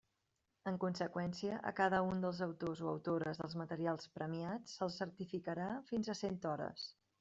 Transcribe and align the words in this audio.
En 0.69 0.77
conseqüència, 0.83 1.59
a 1.73 1.73
cada 1.81 1.99
un 2.13 2.25
dels 2.25 2.41
autors 2.47 2.83
o 2.87 2.91
autores 2.95 3.43
dels 3.45 3.59
materials 3.63 4.11
premiats 4.19 4.77
se'ls 4.81 5.01
certificarà 5.07 5.73
fins 5.93 6.13
a 6.17 6.21
cent 6.27 6.47
hores. 6.53 6.93